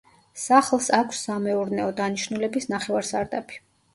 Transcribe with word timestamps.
სახლს 0.43 0.87
აქვს 0.99 1.19
სამეურნეო 1.27 1.91
დანიშნულების 2.01 2.67
ნახევარსარდაფი. 2.75 3.63